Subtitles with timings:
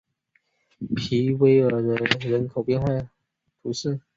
[0.95, 2.87] 皮伊韦尔人口变化
[3.61, 4.01] 图示